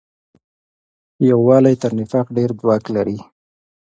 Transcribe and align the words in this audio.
یووالی 1.29 1.75
تر 1.81 1.91
نفاق 1.99 2.27
ډېر 2.37 2.49
ځواک 2.59 2.83
لري. 2.95 3.19